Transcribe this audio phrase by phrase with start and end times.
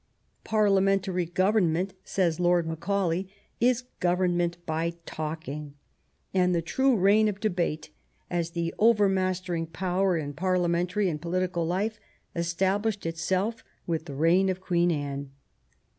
[0.51, 3.31] "Parliamentary govem ment,'' says Lord Macaulay,"
[3.69, 5.75] is government by talk ing,"
[6.33, 7.91] and the true reign of debate
[8.27, 11.99] as the over mastering power in parliamentary and political life
[12.35, 15.29] established itself with the reign of Queen Anne.